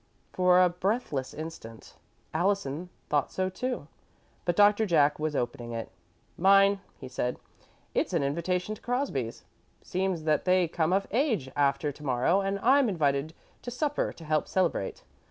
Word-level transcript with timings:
For 0.33 0.63
a 0.63 0.67
breathless 0.67 1.31
instant 1.31 1.95
Allison 2.33 2.89
thought 3.07 3.31
so, 3.31 3.49
too, 3.49 3.87
but 4.45 4.55
Doctor 4.55 4.87
Jack 4.87 5.19
was 5.19 5.35
opening 5.35 5.73
it. 5.73 5.89
"Mine," 6.39 6.79
he 6.97 7.07
said. 7.07 7.37
"It's 7.93 8.11
an 8.11 8.23
invitation 8.23 8.73
to 8.73 8.81
Crosby's. 8.81 9.43
It 9.79 9.85
seems 9.85 10.23
that 10.23 10.45
they 10.45 10.67
come 10.67 10.91
of 10.91 11.05
age 11.11 11.45
day 11.45 11.53
after 11.55 11.91
to 11.91 12.03
morrow, 12.03 12.41
and 12.41 12.57
I'm 12.63 12.89
invited 12.89 13.25
out 13.53 13.61
to 13.61 13.69
supper 13.69 14.11
to 14.11 14.25
help 14.25 14.47
celebrate. 14.47 15.03